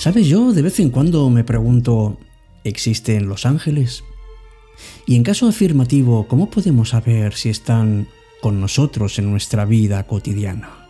[0.00, 0.28] ¿Sabes?
[0.28, 2.18] Yo de vez en cuando me pregunto,
[2.64, 4.02] ¿existen los ángeles?
[5.04, 8.08] Y en caso afirmativo, ¿cómo podemos saber si están
[8.40, 10.88] con nosotros en nuestra vida cotidiana?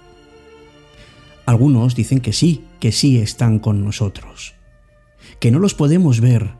[1.45, 4.55] Algunos dicen que sí, que sí están con nosotros,
[5.41, 6.53] que no los podemos ver,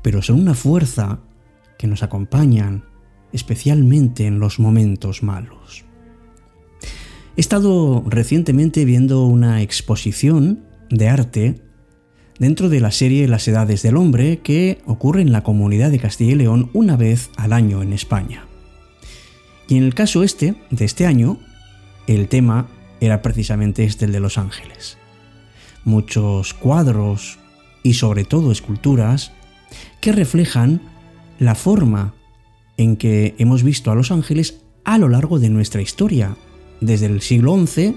[0.00, 1.20] pero son una fuerza
[1.76, 2.86] que nos acompañan
[3.34, 5.84] especialmente en los momentos malos.
[7.36, 11.71] He estado recientemente viendo una exposición de arte
[12.38, 16.32] dentro de la serie Las Edades del Hombre que ocurre en la comunidad de Castilla
[16.32, 18.46] y León una vez al año en España.
[19.68, 21.38] Y en el caso este, de este año,
[22.06, 22.68] el tema
[23.00, 24.98] era precisamente este el de Los Ángeles.
[25.84, 27.38] Muchos cuadros
[27.82, 29.32] y sobre todo esculturas
[30.00, 30.80] que reflejan
[31.38, 32.14] la forma
[32.76, 36.36] en que hemos visto a los ángeles a lo largo de nuestra historia,
[36.80, 37.96] desde el siglo XI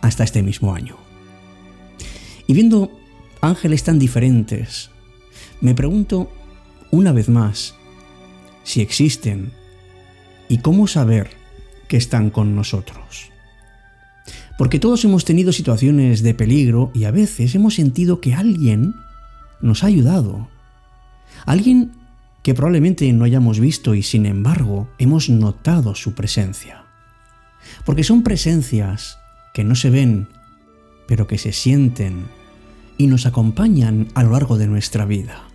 [0.00, 0.96] hasta este mismo año.
[2.46, 2.90] Y viendo
[3.42, 4.90] ángeles tan diferentes,
[5.60, 6.32] me pregunto
[6.90, 7.74] una vez más
[8.62, 9.52] si existen
[10.48, 11.30] y cómo saber
[11.88, 13.30] que están con nosotros.
[14.56, 18.94] Porque todos hemos tenido situaciones de peligro y a veces hemos sentido que alguien
[19.60, 20.48] nos ha ayudado.
[21.44, 21.92] Alguien
[22.42, 26.84] que probablemente no hayamos visto y sin embargo hemos notado su presencia.
[27.84, 29.18] Porque son presencias
[29.52, 30.28] que no se ven,
[31.08, 32.26] pero que se sienten
[33.02, 35.48] y nos acompañan a lo largo de nuestra vida.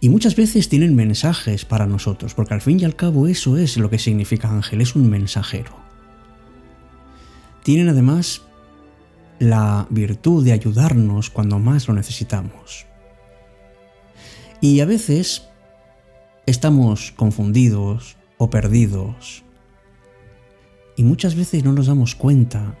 [0.00, 3.78] Y muchas veces tienen mensajes para nosotros, porque al fin y al cabo eso es
[3.78, 5.72] lo que significa ángel, es un mensajero.
[7.62, 8.42] Tienen además
[9.38, 12.84] la virtud de ayudarnos cuando más lo necesitamos.
[14.60, 15.48] Y a veces
[16.44, 19.42] estamos confundidos o perdidos.
[20.98, 22.78] Y muchas veces no nos damos cuenta,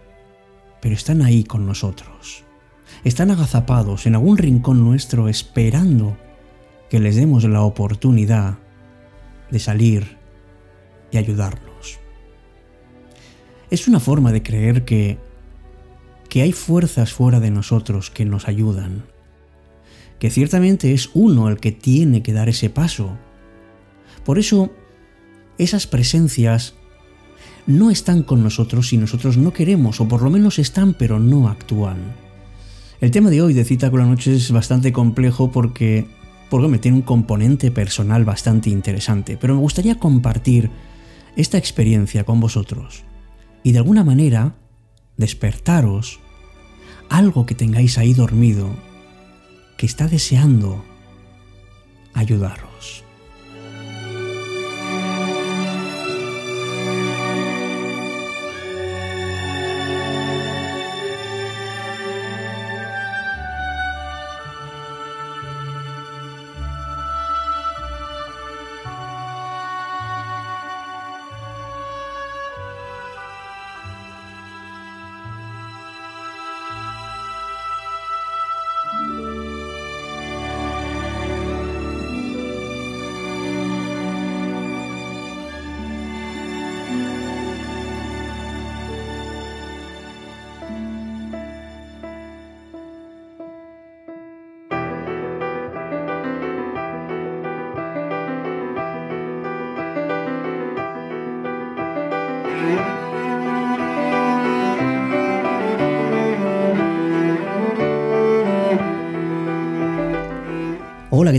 [0.82, 2.44] pero están ahí con nosotros.
[3.04, 6.16] Están agazapados en algún rincón nuestro esperando
[6.88, 8.58] que les demos la oportunidad
[9.50, 10.18] de salir
[11.10, 11.98] y ayudarnos.
[13.70, 15.18] Es una forma de creer que,
[16.28, 19.04] que hay fuerzas fuera de nosotros que nos ayudan,
[20.18, 23.18] que ciertamente es uno el que tiene que dar ese paso
[24.24, 24.70] por eso,
[25.58, 26.74] esas presencias
[27.66, 31.48] no están con nosotros si nosotros no queremos, o por lo menos están pero no
[31.48, 32.14] actúan.
[33.02, 36.06] El tema de hoy de Cita con la Noche es bastante complejo porque,
[36.48, 40.70] porque me tiene un componente personal bastante interesante, pero me gustaría compartir
[41.34, 43.02] esta experiencia con vosotros
[43.64, 44.54] y de alguna manera
[45.16, 46.20] despertaros
[47.08, 48.70] algo que tengáis ahí dormido
[49.76, 50.84] que está deseando
[52.14, 53.02] ayudaros.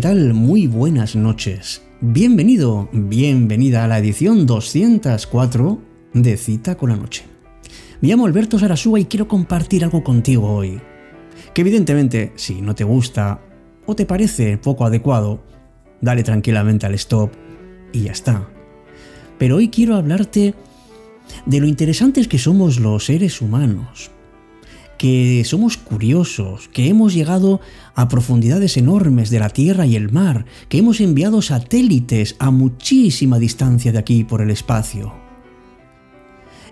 [0.03, 0.33] Tal?
[0.33, 1.81] Muy buenas noches.
[2.01, 5.81] Bienvenido, bienvenida a la edición 204
[6.13, 7.23] de Cita con la Noche.
[8.01, 10.81] Me llamo Alberto Sarasúa y quiero compartir algo contigo hoy.
[11.53, 13.39] Que evidentemente, si no te gusta
[13.85, 15.41] o te parece poco adecuado,
[16.01, 17.31] dale tranquilamente al stop
[17.93, 18.49] y ya está.
[19.37, 20.53] Pero hoy quiero hablarte
[21.45, 24.11] de lo interesantes que somos los seres humanos,
[25.03, 27.59] que somos curiosos, que hemos llegado
[27.93, 33.37] a profundidades enormes de la Tierra y el mar, que hemos enviado satélites a muchísima
[33.37, 35.11] distancia de aquí por el espacio.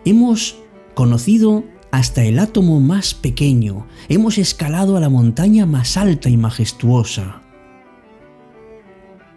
[0.05, 0.55] Hemos
[0.93, 7.41] conocido hasta el átomo más pequeño, hemos escalado a la montaña más alta y majestuosa.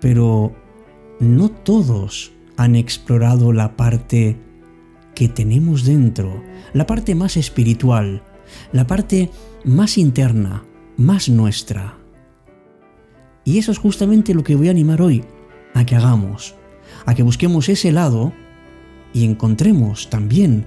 [0.01, 0.55] Pero
[1.19, 4.37] no todos han explorado la parte
[5.17, 6.45] que tenemos dentro,
[6.75, 8.23] la parte más espiritual,
[8.73, 9.31] la parte
[9.65, 10.65] más interna,
[10.97, 11.99] más nuestra.
[13.45, 15.25] Y eso es justamente lo que voy a animar hoy
[15.75, 16.55] a que hagamos,
[17.05, 18.33] a que busquemos ese lado
[19.13, 20.67] y encontremos también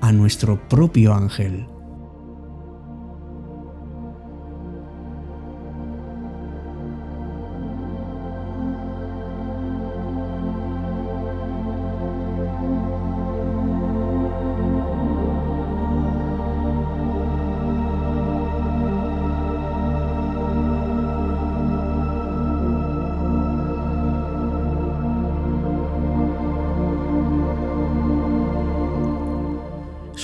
[0.00, 1.66] a nuestro propio ángel.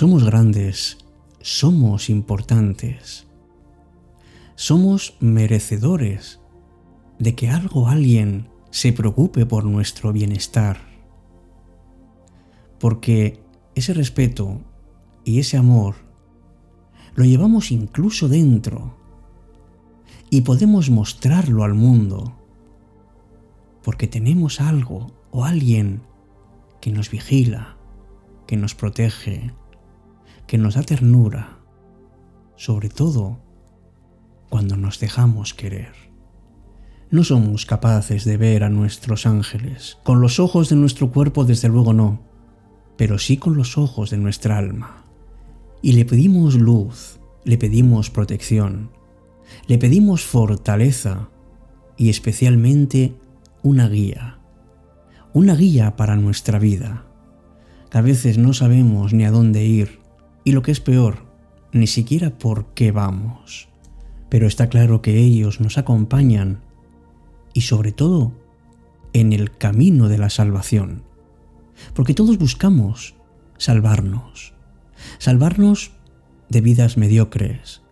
[0.01, 0.97] Somos grandes,
[1.43, 3.27] somos importantes,
[4.55, 6.41] somos merecedores
[7.19, 10.79] de que algo alguien se preocupe por nuestro bienestar.
[12.79, 13.43] Porque
[13.75, 14.63] ese respeto
[15.23, 15.97] y ese amor
[17.15, 18.97] lo llevamos incluso dentro
[20.31, 22.39] y podemos mostrarlo al mundo
[23.83, 26.01] porque tenemos algo o alguien
[26.81, 27.77] que nos vigila,
[28.47, 29.53] que nos protege,
[30.51, 31.61] que nos da ternura,
[32.57, 33.39] sobre todo
[34.49, 35.93] cuando nos dejamos querer.
[37.09, 41.69] No somos capaces de ver a nuestros ángeles, con los ojos de nuestro cuerpo desde
[41.69, 42.23] luego no,
[42.97, 45.05] pero sí con los ojos de nuestra alma.
[45.83, 48.91] Y le pedimos luz, le pedimos protección,
[49.69, 51.29] le pedimos fortaleza
[51.97, 53.15] y especialmente
[53.63, 54.41] una guía,
[55.33, 57.07] una guía para nuestra vida.
[57.89, 60.00] Que a veces no sabemos ni a dónde ir
[60.45, 61.27] y lo que es peor,
[61.73, 63.69] ni siquiera por qué vamos.
[64.29, 66.61] Pero está claro que ellos nos acompañan
[67.53, 68.33] y sobre todo
[69.13, 71.03] en el camino de la salvación.
[71.95, 73.15] Porque todos buscamos
[73.59, 74.55] salvarnos.
[75.19, 75.93] Salvarnos
[76.49, 77.83] de vidas mediocres.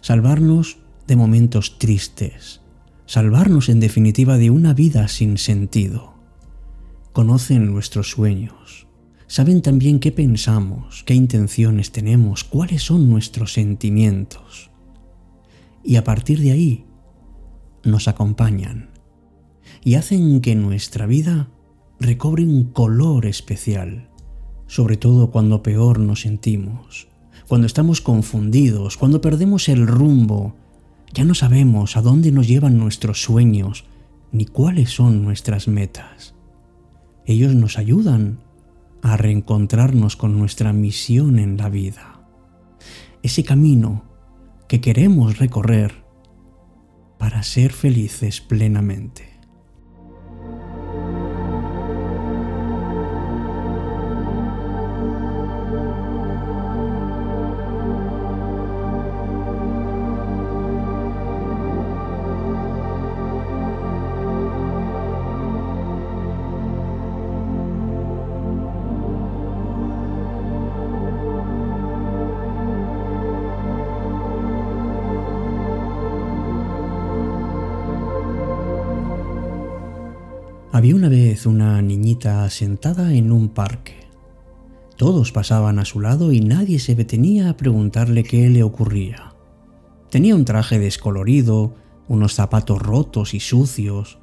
[0.00, 2.60] Salvarnos de momentos tristes
[3.06, 6.14] salvarnos en definitiva de una vida sin sentido.
[7.12, 8.86] Conocen nuestros sueños,
[9.26, 14.70] saben también qué pensamos, qué intenciones tenemos, cuáles son nuestros sentimientos.
[15.82, 16.84] Y a partir de ahí
[17.82, 18.90] nos acompañan
[19.82, 21.48] y hacen que nuestra vida
[22.00, 24.08] recobre un color especial,
[24.66, 27.08] sobre todo cuando peor nos sentimos,
[27.48, 30.56] cuando estamos confundidos, cuando perdemos el rumbo
[31.14, 33.84] ya no sabemos a dónde nos llevan nuestros sueños
[34.32, 36.34] ni cuáles son nuestras metas.
[37.24, 38.40] Ellos nos ayudan
[39.04, 42.26] a reencontrarnos con nuestra misión en la vida.
[43.22, 44.02] Ese camino
[44.66, 46.04] que queremos recorrer
[47.18, 49.33] para ser felices plenamente.
[80.84, 84.06] Había una vez una niñita sentada en un parque.
[84.98, 89.32] Todos pasaban a su lado y nadie se detenía a preguntarle qué le ocurría.
[90.10, 91.74] Tenía un traje descolorido,
[92.06, 94.18] unos zapatos rotos y sucios.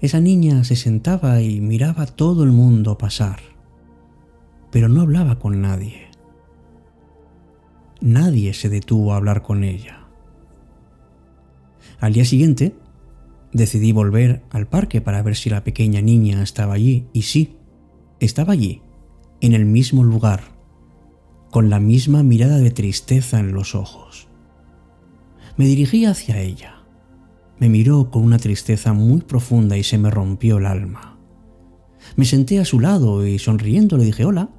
[0.00, 3.38] Esa niña se sentaba y miraba a todo el mundo pasar,
[4.72, 6.08] pero no hablaba con nadie.
[8.00, 10.08] Nadie se detuvo a hablar con ella.
[12.00, 12.74] Al día siguiente,
[13.52, 17.56] Decidí volver al parque para ver si la pequeña niña estaba allí, y sí,
[18.20, 18.82] estaba allí,
[19.40, 20.42] en el mismo lugar,
[21.50, 24.28] con la misma mirada de tristeza en los ojos.
[25.56, 26.82] Me dirigí hacia ella.
[27.58, 31.18] Me miró con una tristeza muy profunda y se me rompió el alma.
[32.16, 34.50] Me senté a su lado y sonriendo le dije hola.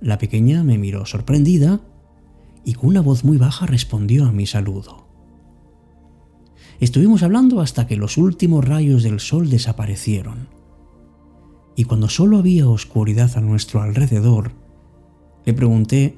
[0.00, 1.80] La pequeña me miró sorprendida
[2.64, 5.07] y con una voz muy baja respondió a mi saludo.
[6.80, 10.48] Estuvimos hablando hasta que los últimos rayos del sol desaparecieron.
[11.74, 14.52] Y cuando solo había oscuridad a nuestro alrededor,
[15.44, 16.16] le pregunté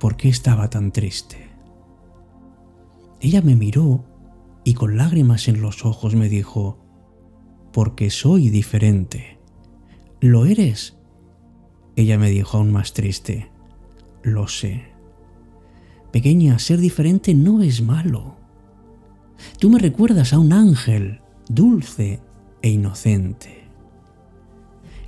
[0.00, 1.48] por qué estaba tan triste.
[3.20, 4.04] Ella me miró
[4.64, 6.78] y con lágrimas en los ojos me dijo,
[7.72, 9.38] porque soy diferente.
[10.20, 10.96] ¿Lo eres?
[11.96, 13.50] Ella me dijo aún más triste,
[14.22, 14.84] lo sé.
[16.12, 18.43] Pequeña, ser diferente no es malo.
[19.58, 22.20] Tú me recuerdas a un ángel dulce
[22.62, 23.64] e inocente.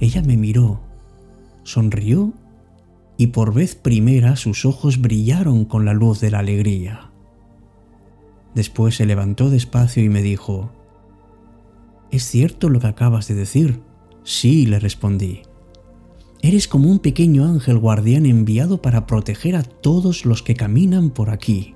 [0.01, 0.81] Ella me miró,
[1.63, 2.35] sonrió
[3.17, 7.11] y por vez primera sus ojos brillaron con la luz de la alegría.
[8.55, 10.71] Después se levantó despacio y me dijo,
[12.11, 13.81] ¿Es cierto lo que acabas de decir?
[14.23, 15.43] Sí, le respondí.
[16.43, 21.31] Eres como un pequeño ángel guardián enviado para proteger a todos los que caminan por
[21.31, 21.76] aquí.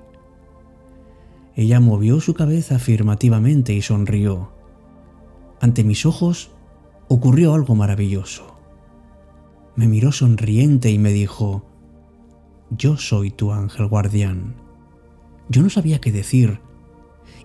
[1.61, 4.51] Ella movió su cabeza afirmativamente y sonrió.
[5.59, 6.49] Ante mis ojos
[7.07, 8.57] ocurrió algo maravilloso.
[9.75, 11.63] Me miró sonriente y me dijo,
[12.71, 14.55] yo soy tu ángel guardián.
[15.49, 16.61] Yo no sabía qué decir.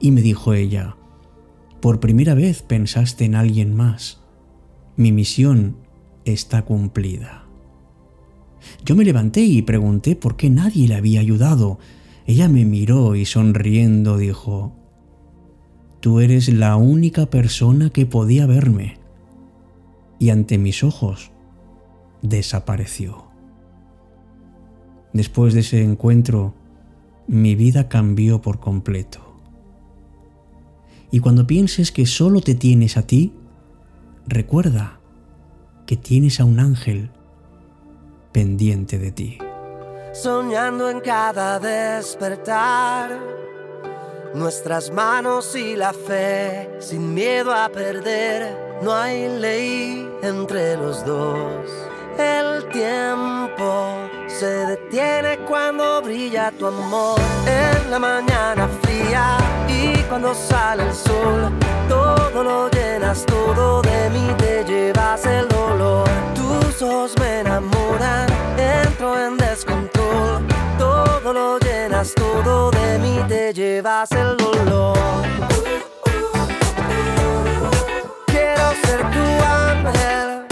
[0.01, 0.97] Y me dijo ella,
[1.83, 4.23] por primera vez pensaste en alguien más.
[4.97, 5.77] Mi misión
[6.25, 7.45] está cumplida.
[8.83, 11.79] Yo me levanté y pregunté por qué nadie le había ayudado.
[12.27, 14.73] Ella me miró y sonriendo dijo,
[16.01, 18.99] Tú eres la única persona que podía verme.
[20.19, 21.31] Y ante mis ojos
[22.23, 23.27] desapareció.
[25.13, 26.55] Después de ese encuentro,
[27.27, 29.21] mi vida cambió por completo.
[31.11, 33.33] Y cuando pienses que solo te tienes a ti,
[34.27, 35.01] recuerda
[35.87, 37.11] que tienes a un ángel
[38.33, 39.39] pendiente de ti.
[40.23, 43.11] Soñando en cada despertar,
[44.33, 51.71] nuestras manos y la fe, sin miedo a perder, no hay ley entre los dos.
[52.17, 59.37] El tiempo se detiene cuando brilla tu amor en la mañana fría
[59.69, 61.53] y cuando sale el sol.
[61.91, 66.09] Todo lo llenas, todo de mí te llevas el dolor.
[66.35, 69.96] Tus ojos me enamoran, entro en descontrol.
[71.27, 74.97] Todo lo llenas, todo de mí te llevas el dolor.
[78.27, 80.46] Quiero ser tu ángel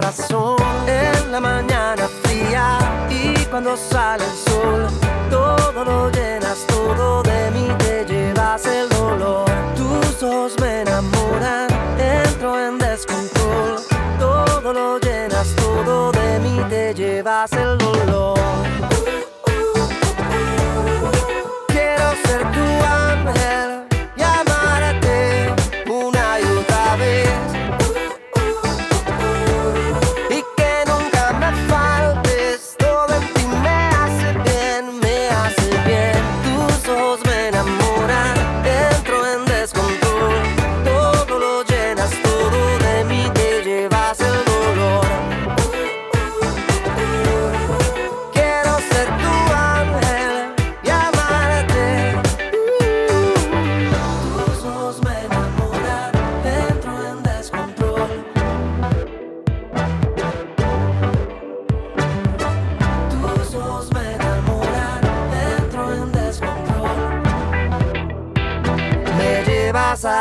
[0.00, 2.78] en la mañana fría
[3.10, 4.86] y cuando sale el sol,
[5.28, 12.64] todo lo llenas, todo de mí te llevas el dolor, tus ojos me enamoran, entro
[12.64, 13.80] en descontrol,
[14.20, 18.37] todo lo llenas, todo de mí te llevas el dolor.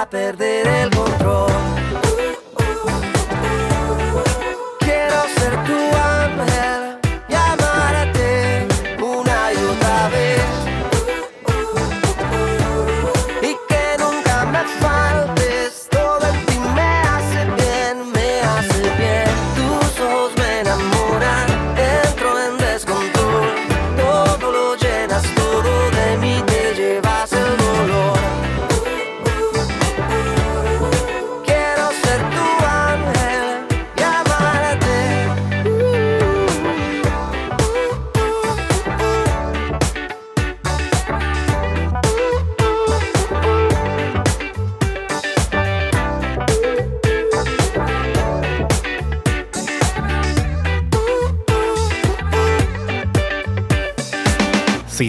[0.06, 0.57] Perder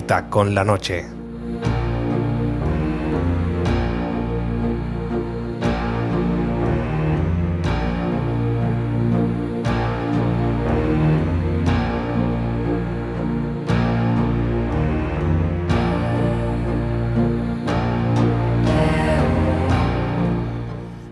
[0.08, 1.04] Con la noche.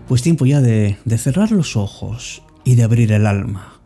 [0.07, 3.79] Pues tiempo ya de cerrar los ojos y de abrir el alma,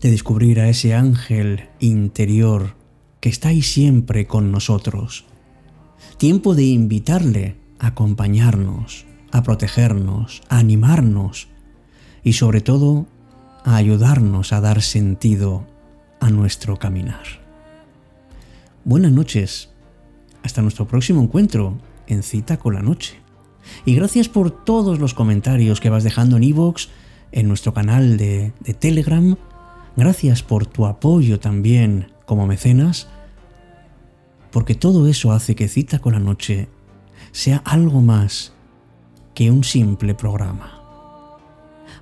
[0.00, 2.80] de descubrir a ese ángel interior
[3.22, 5.24] que está ahí siempre con nosotros.
[6.18, 11.46] Tiempo de invitarle a acompañarnos, a protegernos, a animarnos
[12.24, 13.06] y sobre todo
[13.64, 15.64] a ayudarnos a dar sentido
[16.18, 17.22] a nuestro caminar.
[18.84, 19.70] Buenas noches,
[20.42, 23.20] hasta nuestro próximo encuentro en Cita con la Noche.
[23.86, 26.88] Y gracias por todos los comentarios que vas dejando en iVoox,
[27.30, 29.36] en nuestro canal de Telegram.
[29.96, 33.08] Gracias por tu apoyo también como mecenas,
[34.50, 36.68] porque todo eso hace que Cita con la Noche
[37.32, 38.52] sea algo más
[39.34, 40.82] que un simple programa.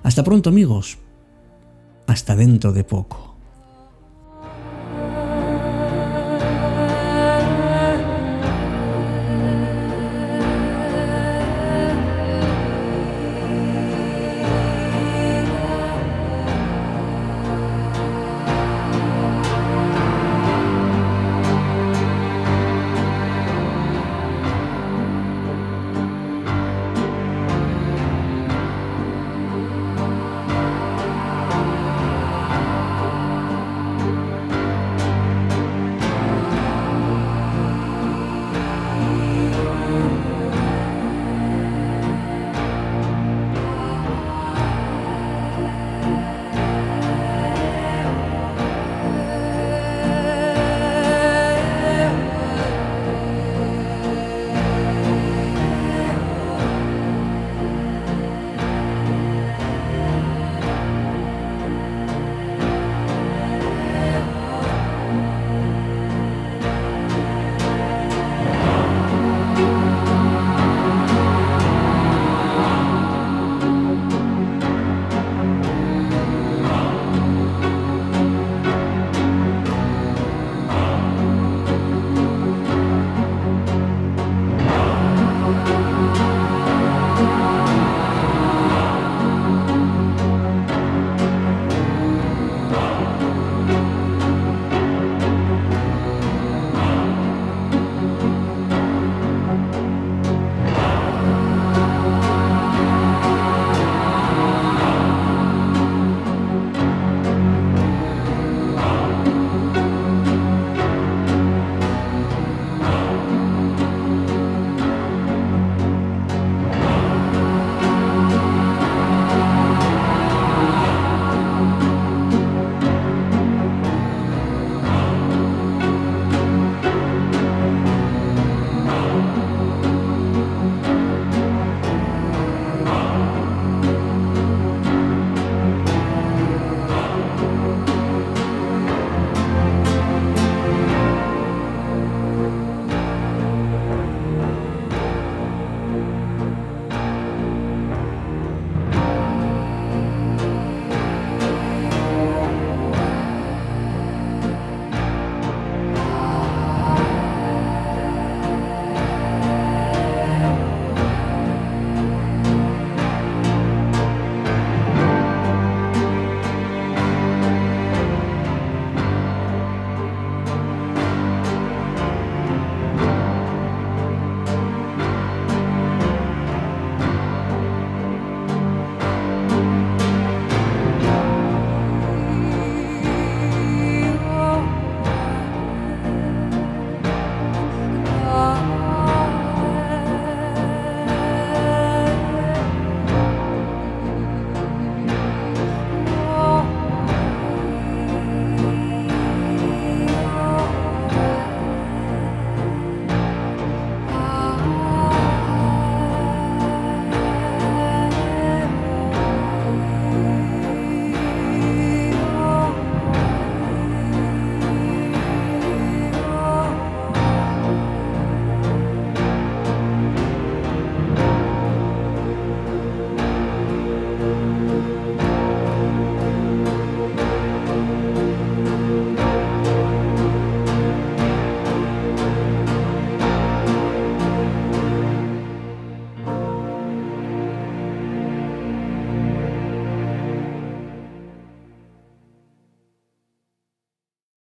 [0.03, 0.97] Hasta pronto amigos.
[2.07, 3.30] Hasta dentro de poco.